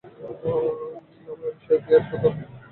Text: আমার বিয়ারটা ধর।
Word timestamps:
আমার 1.23 1.51
বিয়ারটা 1.83 2.15
ধর। 2.21 2.33